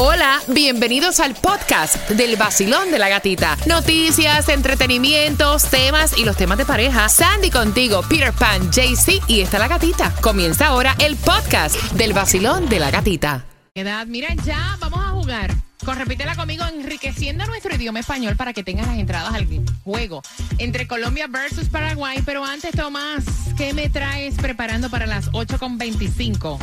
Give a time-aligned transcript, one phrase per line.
[0.00, 3.56] Hola, bienvenidos al podcast del vacilón de la gatita.
[3.66, 7.08] Noticias, entretenimientos, temas y los temas de pareja.
[7.08, 10.14] Sandy contigo, Peter Pan, JC y está la gatita.
[10.20, 13.44] Comienza ahora el podcast del vacilón de la gatita.
[13.74, 15.67] Edad, mira ya, vamos a jugar.
[15.88, 19.46] Con repítela conmigo, enriqueciendo nuestro idioma español para que tengas las entradas al
[19.84, 20.20] juego
[20.58, 22.22] entre Colombia versus Paraguay.
[22.26, 23.24] Pero antes, Tomás,
[23.56, 26.58] ¿qué me traes preparando para las 8.25?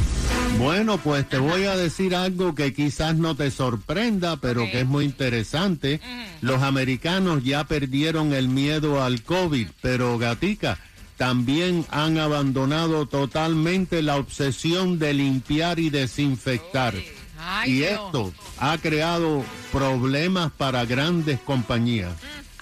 [0.60, 4.86] Bueno, pues te voy a decir algo que quizás no te sorprenda, pero que es
[4.86, 6.02] muy interesante.
[6.42, 10.78] Los americanos ya perdieron el miedo al COVID, pero gatica,
[11.18, 16.94] también han abandonado totalmente la obsesión de limpiar y desinfectar.
[17.38, 17.92] Ay, y Dios.
[17.92, 22.14] esto ha creado problemas para grandes compañías.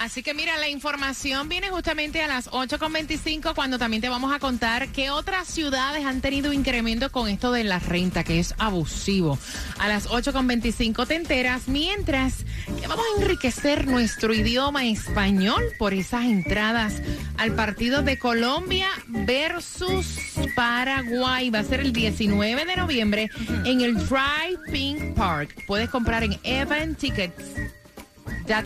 [0.04, 4.40] Así que mira, la información viene justamente a las 8.25 cuando también te vamos a
[4.40, 9.40] contar qué otras ciudades han tenido incremento con esto de la renta, que es abusivo.
[9.80, 12.44] A las 8.25 te enteras, mientras
[12.82, 17.02] que vamos a enriquecer nuestro idioma español por esas entradas
[17.38, 20.20] al partido de Colombia versus
[20.54, 21.50] Paraguay.
[21.50, 23.30] Va a ser el 19 de noviembre
[23.64, 25.64] en el Drive Pink Park.
[25.66, 27.46] Puedes comprar en Evan Tickets.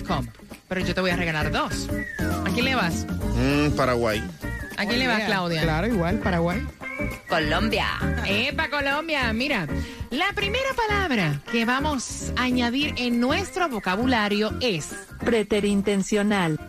[0.08, 0.26] Com.
[0.68, 1.88] Pero yo te voy a regalar dos.
[2.46, 3.06] ¿A quién le vas?
[3.36, 4.24] Mm, Paraguay.
[4.78, 5.62] ¿A quién le vas, Claudia?
[5.62, 6.62] Claro, igual, Paraguay.
[7.30, 7.88] Colombia.
[8.26, 9.32] Epa, Colombia.
[9.34, 9.68] Mira,
[10.12, 16.60] la primera palabra que vamos a añadir en nuestro vocabulario es Preterintencional.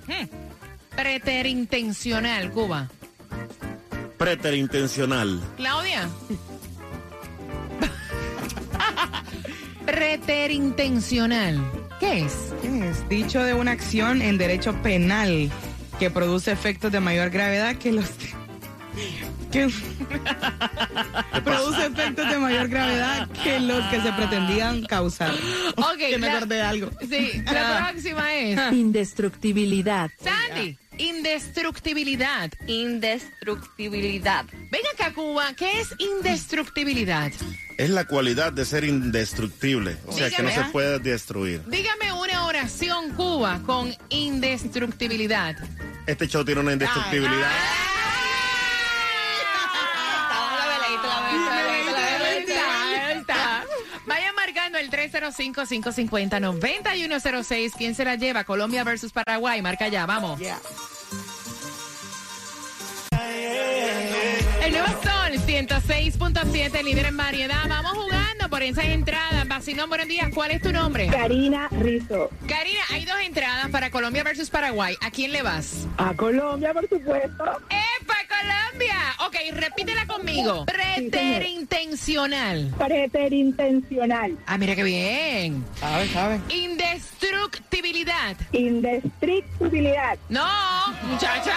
[0.94, 2.88] preterintencional, Cuba.
[4.16, 5.40] Preterintencional.
[5.56, 6.08] Claudia.
[9.86, 11.60] preterintencional.
[12.00, 12.32] ¿Qué es?
[12.62, 13.08] ¿Qué es?
[13.08, 15.50] Dicho de una acción en derecho penal
[15.98, 18.06] que produce efectos de mayor gravedad que los
[19.52, 19.68] que
[21.44, 25.32] produce efectos de mayor gravedad que los que se pretendían causar.
[25.76, 26.90] Ok, que me la- acordé de algo.
[27.08, 30.10] Sí, la próxima es Indestructibilidad.
[30.22, 30.78] Sandy.
[30.98, 32.50] Indestructibilidad.
[32.66, 34.44] Indestructibilidad.
[34.70, 35.54] Ven acá, Cuba.
[35.56, 37.32] ¿Qué es indestructibilidad?
[37.78, 39.96] Es la cualidad de ser indestructible.
[40.06, 40.68] O sea, que no se ¿ah?
[40.72, 41.62] puede destruir.
[41.66, 45.56] Dígame una oración, Cuba, con indestructibilidad.
[46.06, 47.50] Este show tiene una indestructibilidad.
[47.50, 47.87] Ahí
[54.88, 57.72] el 305-550-9106.
[57.76, 58.44] ¿Quién se la lleva?
[58.44, 59.60] Colombia versus Paraguay.
[59.62, 60.40] Marca ya, vamos.
[64.62, 67.68] El nuevo Sol 106.7, líder en variedad.
[67.68, 69.46] Vamos jugando por esas entradas.
[69.48, 70.28] Vacilón, buenos días.
[70.34, 71.06] ¿Cuál es tu nombre?
[71.08, 72.30] Karina Rizo.
[72.46, 74.96] Karina, hay dos entradas para Colombia versus Paraguay.
[75.00, 75.86] ¿A quién le vas?
[75.96, 77.44] A Colombia, por supuesto.
[77.70, 78.98] ¡Epa, Colombia!
[79.26, 80.64] Ok, repítela conmigo.
[80.66, 82.72] Preterintencional.
[82.78, 84.38] Preterintencional.
[84.46, 85.64] Ah, mira qué bien.
[85.80, 86.40] ¿Sabe, sabe?
[86.50, 88.36] Indestructibilidad.
[88.52, 90.18] Indestructibilidad.
[90.28, 90.46] No,
[91.02, 91.56] muchacha.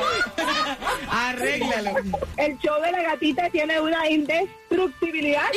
[1.10, 1.94] Arréglalo.
[2.38, 5.50] El show de la gatita tiene una indestructibilidad.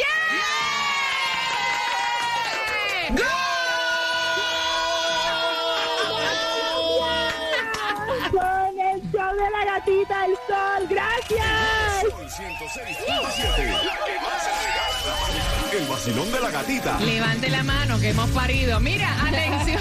[15.73, 16.99] El vacilón de la gatita.
[16.99, 18.81] Levante la mano que hemos parido.
[18.81, 19.81] Mira, atención.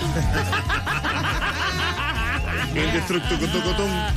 [2.75, 4.13] Indestructibilidad.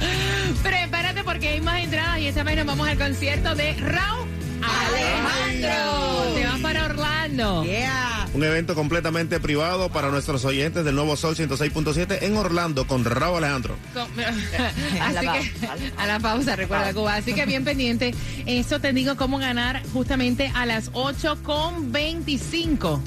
[0.63, 4.29] Prepárate porque hay más entradas y esta vez nos vamos al concierto de Raúl
[4.63, 6.35] Alejandro.
[6.35, 7.65] Te vas para Orlando.
[7.65, 8.26] Yeah.
[8.37, 13.39] Un evento completamente privado para nuestros oyentes del Nuevo Sol 106.7 en Orlando con Raúl
[13.39, 13.77] Alejandro.
[15.01, 15.67] Así que
[15.97, 17.15] a la pausa, recuerda Cuba.
[17.15, 18.15] Así que bien pendiente.
[18.45, 23.01] Eso te digo cómo ganar justamente a las 8 con 25.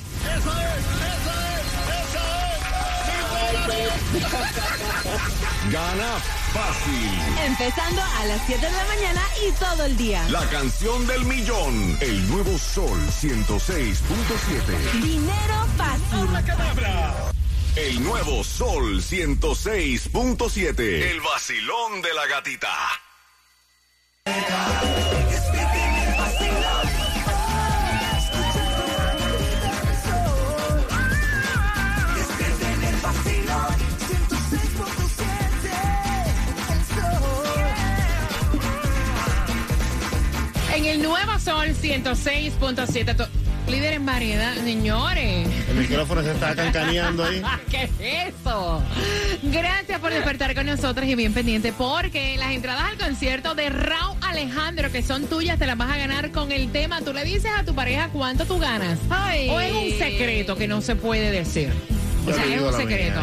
[5.72, 6.20] Gana
[6.54, 7.12] fácil.
[7.46, 10.28] Empezando a las 7 de la mañana y todo el día.
[10.30, 11.98] La canción del millón.
[12.02, 15.02] El nuevo Sol 106.7.
[15.02, 16.30] Dinero fácil.
[17.76, 20.80] El nuevo Sol 106.7.
[20.80, 22.72] El vacilón de la gatita.
[41.46, 43.16] Sol 106.7.
[43.16, 43.28] to-
[43.68, 45.48] Líder en variedad, señores.
[45.70, 47.42] El micrófono se está cancaneando ahí.
[47.72, 48.84] ¿Qué es eso?
[49.42, 54.18] Gracias por despertar con nosotros y bien pendiente porque las entradas al concierto de Raúl
[54.22, 57.02] Alejandro que son tuyas te las vas a ganar con el tema.
[57.02, 59.00] Tú le dices a tu pareja cuánto tú ganas.
[59.10, 59.50] Ay.
[59.50, 61.72] O es un secreto que no se puede decir.
[62.28, 63.22] O sea, es un mía, secreto.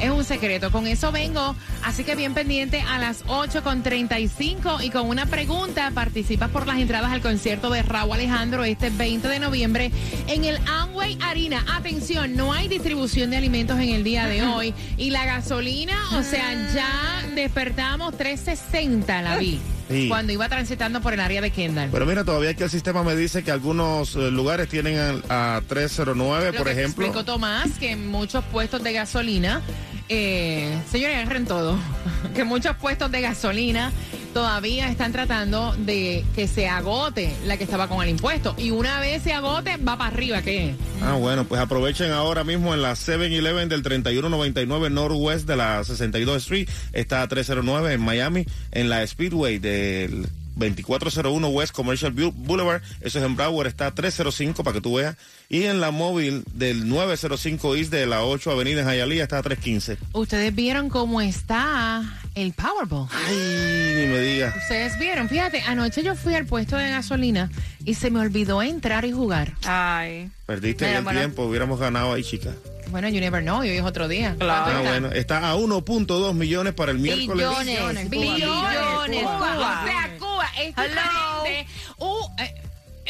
[0.00, 0.70] Es un secreto.
[0.70, 1.54] Con eso vengo.
[1.84, 5.90] Así que bien pendiente a las 8 con 35 y con una pregunta.
[5.94, 9.90] Participas por las entradas al concierto de Raúl Alejandro este 20 de noviembre
[10.26, 11.64] en el Amway Arena.
[11.74, 14.74] Atención, no hay distribución de alimentos en el día de hoy.
[14.96, 19.60] Y la gasolina, o sea, ya despertamos 360 la vi.
[19.88, 20.06] Sí.
[20.08, 21.88] Cuando iba transitando por el área de Kendall.
[21.90, 25.60] Pero mira, todavía aquí el sistema me dice que algunos eh, lugares tienen a, a
[25.62, 27.04] 309, Lo por que te ejemplo.
[27.04, 29.62] explicó Tomás que en muchos puestos de gasolina,
[30.08, 31.78] eh, señores, agarren todo,
[32.34, 33.92] que muchos puestos de gasolina
[34.32, 38.54] todavía están tratando de que se agote la que estaba con el impuesto.
[38.58, 40.74] Y una vez se agote, va para arriba, ¿qué?
[41.02, 46.36] Ah, bueno, pues aprovechen ahora mismo en la 7-Eleven del 3199 Northwest de la 62
[46.38, 46.68] Street.
[46.92, 50.28] Está a 309 en Miami, en la Speedway del
[50.58, 52.82] 2401 West Commercial Boulevard.
[53.00, 55.16] Eso es en Broward, está a 305 para que tú veas.
[55.48, 59.42] Y en la móvil del 905 East de la 8 Avenida en Hialeah está a
[59.42, 59.98] 315.
[60.12, 62.02] Ustedes vieron cómo está
[62.34, 63.08] el Powerball.
[63.12, 63.34] Ay,
[63.96, 64.54] ni me digas.
[64.56, 67.50] Ustedes vieron, fíjate, anoche yo fui al puesto de gasolina
[67.84, 69.54] y se me olvidó entrar y jugar.
[69.64, 70.30] Ay.
[70.46, 71.18] Perdiste Mira, el bueno.
[71.20, 72.50] tiempo, hubiéramos ganado ahí, chica.
[72.90, 74.34] Bueno, you never know, y hoy es otro día.
[74.38, 74.64] Claro.
[74.64, 74.90] ¿Cuánto Ah, está?
[75.00, 77.46] bueno, está a 1.2 millones para el miércoles.
[77.46, 77.66] Billones.
[77.78, 79.22] Billones, Billones.
[79.24, 79.38] Cuba.
[79.38, 79.82] Cuba.
[79.82, 80.17] O sea, Cuba
[80.56, 81.42] es Hello.
[81.44, 81.66] diferente.
[81.98, 82.54] Uh, eh,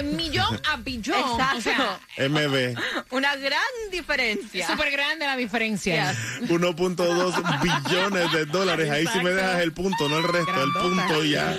[0.02, 1.18] millón a billón.
[1.18, 1.58] Exacto.
[1.58, 2.78] O sea, MB.
[3.10, 4.66] Una gran diferencia.
[4.66, 6.14] súper grande la diferencia.
[6.42, 8.90] 1.2 billones de dólares.
[8.90, 11.56] Ahí sí me dejas el punto, no el resto, el punto ya.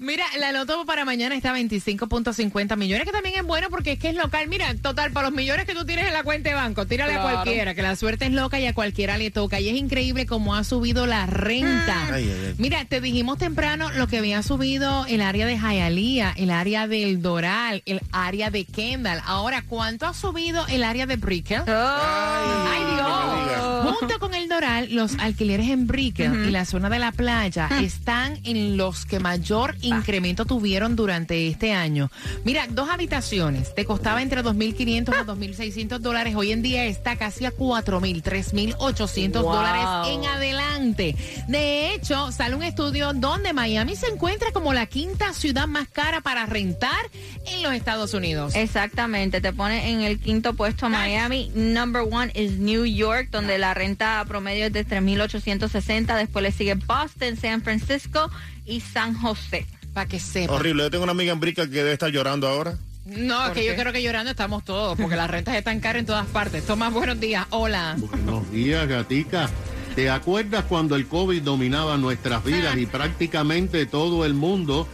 [0.00, 3.98] Mira, la loto para mañana está a 25.50 millones, que también es bueno porque es
[3.98, 4.46] que es local.
[4.46, 7.22] Mira, total, para los millones que tú tienes en la cuenta de banco, tírale a
[7.22, 9.58] cualquiera, que la suerte es loca y a cualquiera le toca.
[9.58, 12.14] Y es increíble cómo ha subido la renta.
[12.14, 12.54] Ay, ay, ay.
[12.58, 17.20] Mira, te dijimos temprano lo que había subido el área de Hialeah, el área del
[17.20, 19.20] Doral, el área de Kendall.
[19.26, 21.62] Ahora, ¿cuánto ha subido el área de Brickell?
[21.66, 23.98] ¡Ay, no me Dios!
[23.98, 28.38] Junto con el Doral, los alquileres en Brickell y la zona de la playa están
[28.44, 32.10] en los que mayor incremento tuvieron durante este año.
[32.44, 36.34] Mira, dos habitaciones te costaba entre 2.500 a 2.600 dólares.
[36.36, 39.52] Hoy en día está casi a 4.000, 3.800 Wow.
[39.52, 41.16] dólares en adelante.
[41.48, 46.20] De hecho, sale un estudio donde Miami se encuentra como la quinta ciudad más cara
[46.20, 47.10] para rentar
[47.46, 48.54] en los Estados Unidos.
[48.54, 51.50] Exactamente, te pone en el quinto puesto Miami.
[51.54, 56.16] Number one is New York, donde la renta promedio es de 3.860.
[56.16, 58.30] Después le sigue Boston, San Francisco
[58.66, 59.66] y San José.
[59.98, 60.54] Para que sepa.
[60.54, 60.84] Horrible.
[60.84, 62.78] Yo tengo una amiga en Brica que debe estar llorando ahora.
[63.04, 66.06] No, es que yo creo que llorando estamos todos, porque las rentas están caras en
[66.06, 66.64] todas partes.
[66.64, 67.46] Tomás, buenos días.
[67.50, 67.96] Hola.
[67.98, 69.50] Buenos días, gatica.
[69.96, 74.86] ¿Te acuerdas cuando el COVID dominaba nuestras vidas y prácticamente todo el mundo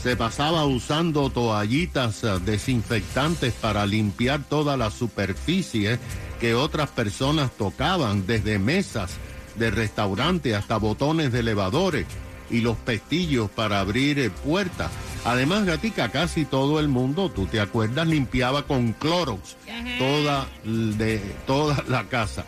[0.00, 5.98] se pasaba usando toallitas desinfectantes para limpiar toda la superficie
[6.38, 9.10] que otras personas tocaban, desde mesas
[9.56, 12.06] de restaurante hasta botones de elevadores
[12.52, 14.90] y los pestillos para abrir eh, puertas?
[15.24, 19.56] Además, gatica, casi todo el mundo, tú te acuerdas, limpiaba con Clorox
[19.98, 22.44] toda, de, toda la casa.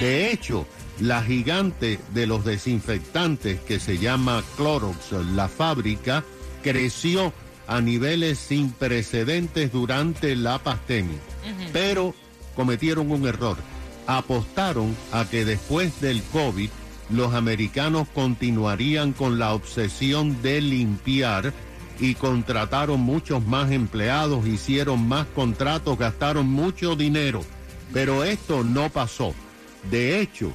[0.00, 0.66] De hecho,
[1.00, 6.22] la gigante de los desinfectantes que se llama Clorox, la fábrica,
[6.62, 7.32] creció
[7.66, 11.18] a niveles sin precedentes durante la pandemia.
[11.72, 12.14] Pero
[12.56, 13.56] cometieron un error.
[14.06, 16.70] Apostaron a que después del COVID
[17.10, 21.52] los americanos continuarían con la obsesión de limpiar
[22.00, 27.42] y contrataron muchos más empleados, hicieron más contratos, gastaron mucho dinero.
[27.92, 29.34] Pero esto no pasó.
[29.90, 30.52] De hecho,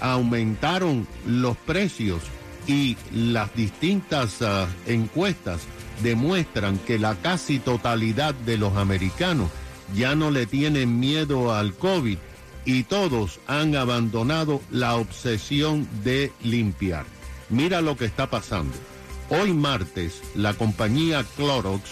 [0.00, 2.22] aumentaron los precios
[2.66, 5.62] y las distintas ah, encuestas
[6.02, 9.50] demuestran que la casi totalidad de los americanos
[9.94, 12.18] ya no le tienen miedo al COVID
[12.64, 17.06] y todos han abandonado la obsesión de limpiar.
[17.48, 18.74] Mira lo que está pasando.
[19.28, 21.82] Hoy martes, la compañía Clorox,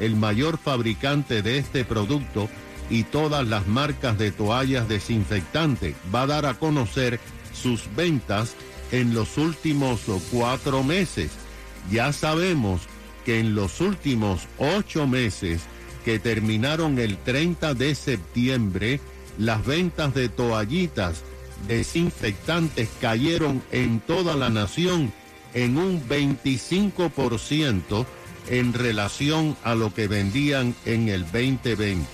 [0.00, 2.48] el mayor fabricante de este producto
[2.90, 7.20] y todas las marcas de toallas desinfectantes, va a dar a conocer
[7.52, 8.54] sus ventas
[8.92, 11.30] en los últimos cuatro meses.
[11.90, 12.82] Ya sabemos
[13.24, 15.62] que en los últimos ocho meses
[16.04, 19.00] que terminaron el 30 de septiembre,
[19.38, 21.22] las ventas de toallitas
[21.68, 25.12] desinfectantes cayeron en toda la nación
[25.54, 28.06] en un 25%
[28.48, 32.06] en relación a lo que vendían en el 2020.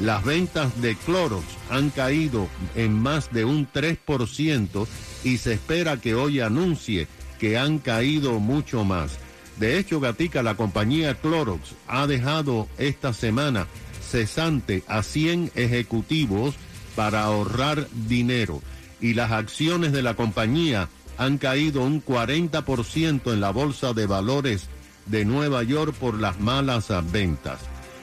[0.00, 4.86] Las ventas de Clorox han caído en más de un 3%
[5.24, 7.08] y se espera que hoy anuncie
[7.40, 9.18] que han caído mucho más.
[9.58, 13.66] De hecho, Gatica, la compañía Clorox ha dejado esta semana
[14.10, 16.54] cesante a 100 ejecutivos
[16.96, 18.60] para ahorrar dinero
[19.00, 24.68] y las acciones de la compañía han caído un 40% en la bolsa de valores
[25.06, 27.60] de Nueva York por las malas ventas.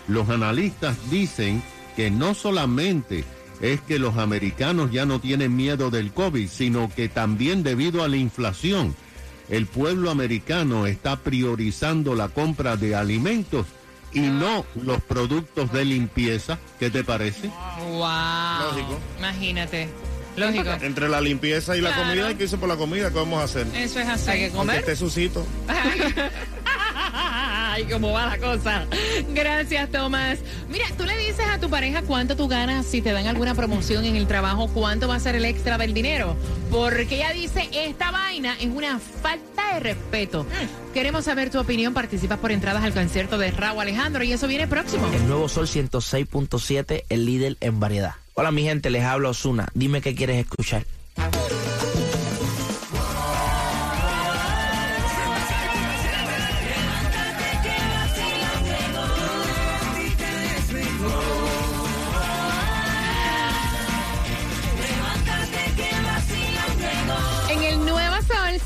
[0.08, 1.64] Los analistas dicen
[1.96, 3.24] que no solamente
[3.62, 8.08] es que los americanos ya no tienen miedo del COVID, sino que también debido a
[8.08, 8.96] la inflación,
[9.50, 13.66] el pueblo americano está priorizando la compra de alimentos
[14.16, 16.58] y no los productos de limpieza.
[16.80, 17.50] ¿Qué te parece?
[17.92, 18.72] Wow.
[18.72, 19.00] Lógico.
[19.20, 19.90] Imagínate.
[20.36, 20.70] Lógico.
[20.82, 23.10] Entre la limpieza y la comida, ¿qué hice por la comida?
[23.10, 23.68] ¿Qué vamos a hacer?
[23.76, 24.30] Eso es así.
[24.32, 24.80] Hay que Aunque comer.
[24.80, 25.46] esté sucito.
[27.76, 28.86] Ay, cómo va la cosa.
[29.34, 30.40] Gracias, Tomás.
[30.70, 34.06] Mira, tú le dices a tu pareja cuánto tú ganas si te dan alguna promoción
[34.06, 36.38] en el trabajo, cuánto va a ser el extra del dinero.
[36.72, 40.46] Porque ella dice, esta vaina es una falta de respeto.
[40.94, 41.94] Queremos saber tu opinión.
[41.94, 45.06] Participas por entradas al concierto de Raúl Alejandro y eso viene próximo.
[45.14, 48.16] El nuevo Sol 106.7, el líder en variedad.
[48.36, 49.68] Hola mi gente, les habla Osuna.
[49.74, 50.86] Dime qué quieres escuchar.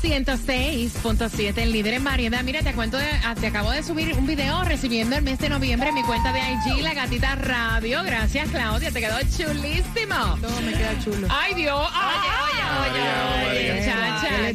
[0.02, 2.42] 106.7, el líder en variedad.
[2.42, 5.48] Mira, te cuento, de- ah, te acabo de subir un video recibiendo el mes de
[5.48, 8.02] noviembre en mi cuenta de IG, La Gatita Radio.
[8.04, 10.38] Gracias, Claudia, te quedó chulísimo.
[10.40, 11.28] Todo me queda chulo.
[11.30, 11.88] Ay, Dios.
[11.92, 12.49] Ay, oye, María,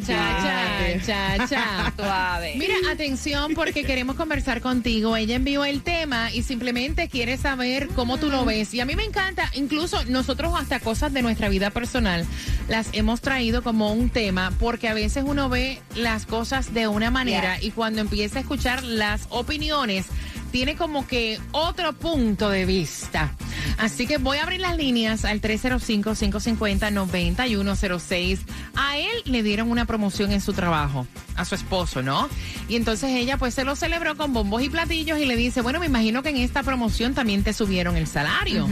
[0.00, 1.92] cha, cha, cha.
[1.96, 2.54] Suave.
[2.56, 5.16] Mira, atención porque queremos conversar contigo.
[5.16, 8.74] Ella envió el tema y simplemente quiere saber cómo tú lo ves.
[8.74, 12.26] Y a mí me encanta, incluso nosotros hasta cosas de nuestra vida personal
[12.68, 17.10] las hemos traído como un tema porque a veces uno ve las cosas de una
[17.10, 20.06] manera y cuando empieza a escuchar las opiniones
[20.52, 23.34] tiene como que otro punto de vista.
[23.78, 28.38] Así que voy a abrir las líneas al 305-550-9106.
[28.74, 32.28] A él le dieron una promoción en su trabajo, a su esposo, ¿no?
[32.68, 35.80] Y entonces ella pues se lo celebró con bombos y platillos y le dice, bueno,
[35.80, 38.68] me imagino que en esta promoción también te subieron el salario.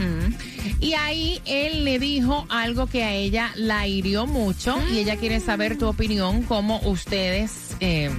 [0.79, 5.39] Y ahí él le dijo algo que a ella la hirió mucho y ella quiere
[5.39, 8.09] saber tu opinión, cómo ustedes eh,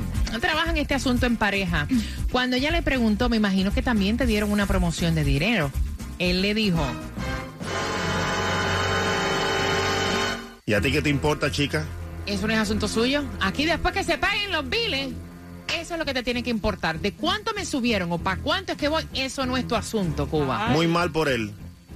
[0.41, 1.87] trabajan este asunto en pareja.
[2.31, 5.71] Cuando ella le preguntó, me imagino que también te dieron una promoción de dinero.
[6.19, 6.81] Él le dijo,
[10.65, 11.85] ¿Y a ti qué te importa, chica?
[12.27, 13.23] eso no es asunto suyo.
[13.41, 15.11] Aquí después que se paguen los biles,
[15.79, 16.99] eso es lo que te tiene que importar.
[17.01, 20.27] De cuánto me subieron o para cuánto es que voy, eso no es tu asunto,
[20.29, 20.69] Cuba.
[20.69, 21.53] Muy mal por él.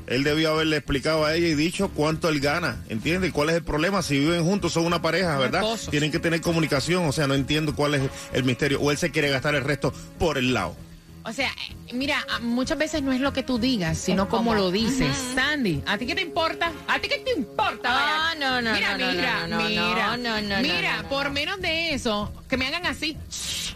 [0.06, 3.32] Él debió haberle explicado a ella y dicho cuánto él gana, ¿entiendes?
[3.32, 4.02] ¿Cuál es el problema?
[4.02, 5.62] Si viven juntos, son una pareja, ¿verdad?
[5.90, 8.80] Tienen que tener comunicación, o sea, no entiendo cuál es el misterio.
[8.80, 10.76] O él se quiere gastar el resto por el lado.
[11.24, 11.50] O sea,
[11.92, 15.14] mira, muchas veces no es lo que tú digas, sino cómo lo dices.
[15.34, 16.72] Sandy, ¿a ti qué te importa?
[16.88, 17.88] ¿A ti qué te importa?
[17.90, 21.30] Ah, no, no, mira, no, no, mira, no, no, mira, no, no, no, mira, por
[21.30, 23.16] menos de eso, que me hagan así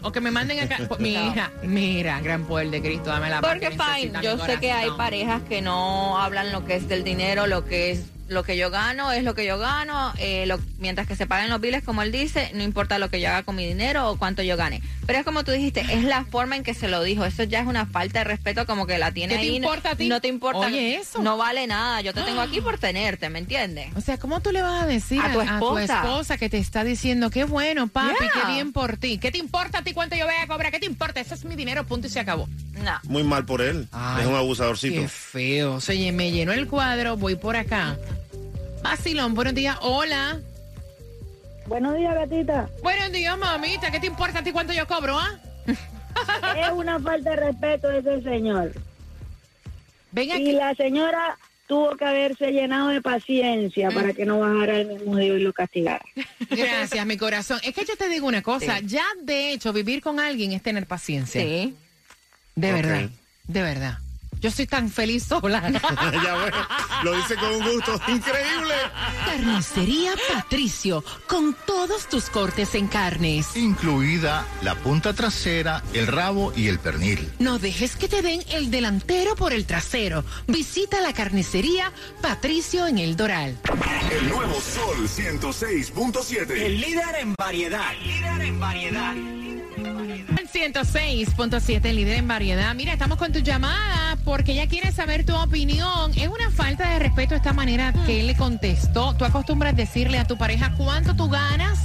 [0.01, 0.77] o que me manden acá.
[0.99, 4.91] Mira, mira, gran poder de Cristo, dame la Porque que fine, yo sé que hay
[4.91, 8.71] parejas que no hablan lo que es del dinero, lo que es lo que yo
[8.71, 12.01] gano es lo que yo gano, eh, lo- mientras que se paguen los biles, como
[12.01, 14.81] él dice, no importa lo que yo haga con mi dinero o cuánto yo gane.
[15.05, 17.23] Pero es como tú dijiste, es la forma en que se lo dijo.
[17.25, 19.59] Eso ya es una falta de respeto, como que la tiene ¿Qué te ahí.
[19.59, 20.07] no- importa a ti?
[20.07, 20.59] No te importa.
[20.67, 21.21] Oye, eso.
[21.21, 22.01] No vale nada.
[22.01, 23.89] Yo te tengo aquí por tenerte, ¿me entiendes?
[23.95, 26.01] O sea, ¿cómo tú le vas a decir A tu esposa.
[26.01, 28.31] esposa que te está diciendo, qué bueno, papi, Yeah.
[28.47, 29.17] qué bien por ti?
[29.19, 30.71] ¿Qué te importa a ti cuánto yo voy a cobrar?
[30.71, 31.19] ¿Qué te importa?
[31.19, 32.49] Ese es mi dinero, punto y se acabó.
[32.83, 32.93] No.
[33.03, 33.87] Muy mal por él.
[33.91, 35.01] Ay, es un abusadorcito.
[35.01, 35.79] Qué feo.
[35.87, 37.97] Oye, me llenó el cuadro, voy por acá.
[38.85, 40.39] Vacilón, buenos días, hola.
[41.65, 42.69] Buenos días, gatita.
[42.83, 43.89] Buenos días, mamita.
[43.89, 45.39] ¿Qué te importa a ti cuánto yo cobro, ah?
[46.55, 48.73] Es una falta de respeto de ese señor.
[50.11, 50.51] Venga Y aquí.
[50.51, 55.39] la señora tuvo que haberse llenado de paciencia para que no bajara el mismo Dios
[55.39, 56.05] y lo castigara.
[56.51, 57.59] Gracias, mi corazón.
[57.63, 58.81] Es que yo te digo una cosa.
[58.81, 61.41] Ya, de hecho, vivir con alguien es tener paciencia.
[61.41, 61.75] Sí.
[62.53, 63.09] De verdad.
[63.47, 63.97] De verdad.
[64.45, 65.71] Yo soy tan feliz sola.
[66.23, 66.53] ya ves,
[67.03, 68.75] lo dice con un gusto increíble.
[69.25, 73.55] Carnicería Patricio, con todos tus cortes en carnes.
[73.55, 77.27] incluida la punta trasera, el rabo y el pernil.
[77.39, 80.23] No dejes que te den el delantero por el trasero.
[80.45, 83.57] Visita la carnicería Patricio en el Doral.
[84.11, 86.69] El nuevo Sol 106.7.
[86.69, 87.93] líder en variedad.
[88.03, 89.15] líder en variedad.
[89.77, 92.73] 106.7, líder en variedad.
[92.75, 96.11] Mira, estamos con tu llamada porque ella quiere saber tu opinión.
[96.15, 99.13] Es una falta de respeto esta manera que él le contestó.
[99.15, 101.79] Tú acostumbras decirle a tu pareja cuánto tú ganas.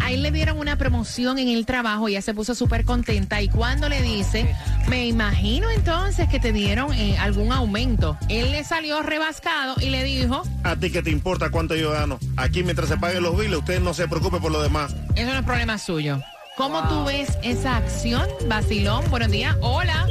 [0.00, 3.40] A él le dieron una promoción en el trabajo y ella se puso súper contenta.
[3.42, 4.54] Y cuando le dice,
[4.88, 10.04] me imagino entonces que te dieron eh, algún aumento, él le salió rebascado y le
[10.04, 12.18] dijo, A ti qué te importa cuánto yo gano.
[12.36, 14.94] Aquí mientras se paguen los biles, usted no se preocupe por lo demás.
[15.14, 16.20] eso no es problema suyo.
[16.56, 19.04] ¿Cómo tú ves esa acción, Basilón?
[19.10, 19.56] Buenos días.
[19.60, 20.06] Hola.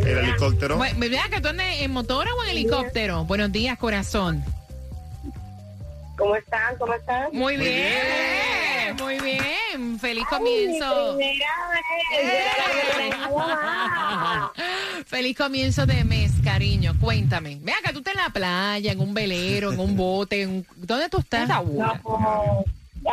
[0.00, 0.78] El helicóptero.
[0.96, 3.24] ¿Me veas que tú andes en motora o en helicóptero?
[3.24, 4.44] Buenos días, corazón.
[6.18, 6.76] ¿Cómo están?
[6.78, 7.28] ¿Cómo están?
[7.32, 9.98] Muy bien, muy bien.
[9.98, 11.16] Feliz comienzo.
[15.06, 16.94] Feliz comienzo de mes, cariño.
[17.00, 17.58] Cuéntame.
[17.62, 20.42] Vea que tú estás en la playa, en un velero, en un bote.
[20.42, 21.48] en un- ¿Dónde tú estás?
[21.48, 21.64] No,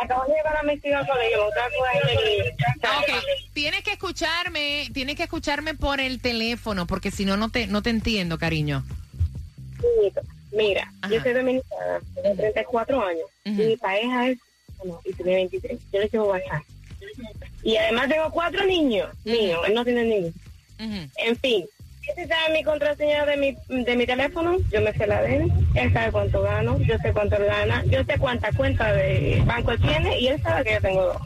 [0.00, 3.10] acabo de llevar a mis hijos al colegio, me gusta coger Ah, ok.
[3.52, 7.82] Tienes que escucharme, tienes que escucharme por el teléfono, porque si no, no te, no
[7.82, 8.84] te entiendo, cariño.
[10.52, 13.26] Mira, yo soy dominicana, tengo 34 años.
[13.44, 14.38] y mi pareja es,
[14.84, 15.78] no, y tiene 23.
[15.92, 16.62] Yo le llevo WhatsApp.
[17.62, 20.34] Y además tengo cuatro niños míos, él no tiene niños.
[20.78, 21.64] En fin,
[22.28, 25.92] sabe mi contraseña de mi, de mi teléfono, yo me sé la de él, él
[25.92, 29.80] sabe cuánto gano, yo sé cuánto él gana, yo sé cuánta cuenta de banco él
[29.80, 31.22] tiene y él sabe que yo tengo dos.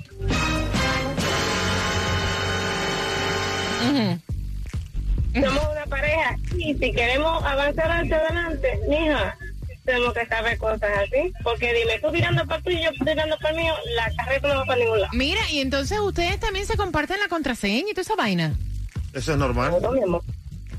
[5.34, 9.36] Somos una pareja y si queremos avanzar hacia adelante, mija,
[9.84, 11.32] tenemos que saber cosas así.
[11.42, 14.60] Porque dime, tú tirando para tú y yo tirando para el mío, la carreta no
[14.60, 15.12] va para ningún lado.
[15.14, 18.54] Mira, y entonces ustedes también se comparten la contraseña y toda esa vaina.
[19.12, 19.74] Eso es normal.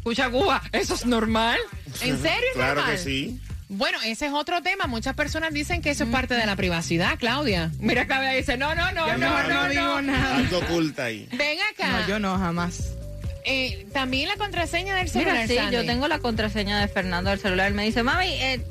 [0.10, 1.58] Escucha, Cuba, ¿eso es normal?
[2.02, 2.92] ¿En serio es Claro normal?
[2.96, 3.42] que sí.
[3.68, 4.88] Bueno, ese es otro tema.
[4.88, 7.72] Muchas personas dicen que eso es parte de la privacidad, Claudia.
[7.82, 10.02] Mira, Claudia dice, no, no, no, Yo no, mejor no, no digo no.
[10.04, 10.38] nada.
[10.38, 11.28] Algo oculta ahí.
[11.34, 11.90] Ven acá.
[11.90, 12.94] No, yo no, jamás.
[13.44, 15.34] Eh, también la contraseña del celular.
[15.34, 15.76] Mira, sí, Sandy.
[15.76, 17.74] yo tengo la contraseña de Fernando del celular.
[17.74, 18.62] Me dice, mami, eh,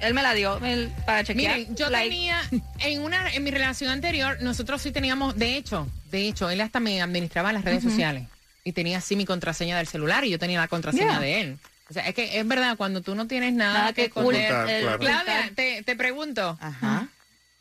[0.00, 1.58] él me la dio él, para chequear.
[1.58, 2.40] Miren, yo Like, tenía
[2.78, 6.78] en una en mi relación anterior, nosotros sí teníamos, de hecho, de hecho, él hasta
[6.78, 7.90] me administraba las redes Ujú.
[7.90, 8.28] sociales
[8.64, 11.20] y tenía así mi contraseña del celular y yo tenía la contraseña Yeah.
[11.20, 11.58] de él.
[11.88, 14.66] O sea, es que es verdad, cuando tú no tienes nada, Nada que que ocultar,
[14.66, 14.98] claro.
[15.00, 17.08] Claudia, te, te pregunto, Ajá.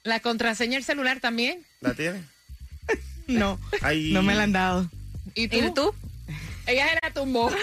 [0.03, 1.65] ¿la contraseña del celular también?
[1.81, 2.21] ¿La tiene?
[3.27, 4.11] No, Ahí.
[4.11, 4.89] no me la han dado.
[5.35, 5.57] ¿Y tú?
[5.57, 5.93] ¿Y tú?
[6.65, 7.49] Ella se la tumbó.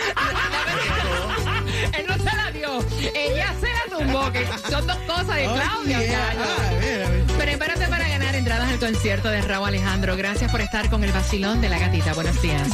[1.99, 2.87] Él no se la dio.
[3.15, 4.33] Ella se la tumbó.
[4.33, 5.99] Que son dos cosas de Claudia.
[5.99, 6.35] Oh, yeah.
[6.39, 7.37] Ah, mira.
[7.37, 10.17] Prepárate para ganar entradas al concierto de Raúl Alejandro.
[10.17, 12.15] Gracias por estar con el vacilón de la gatita.
[12.15, 12.69] Buenos días.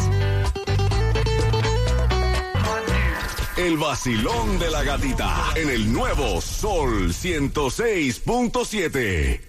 [3.63, 9.41] El vacilón de la gatita en el nuevo Sol 106.7.